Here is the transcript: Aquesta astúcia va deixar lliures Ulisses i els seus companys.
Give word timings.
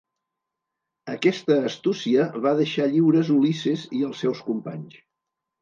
Aquesta 1.15 1.57
astúcia 1.71 2.25
va 2.47 2.53
deixar 2.63 2.89
lliures 2.97 3.31
Ulisses 3.37 3.87
i 4.01 4.05
els 4.09 4.25
seus 4.27 4.43
companys. 4.49 4.99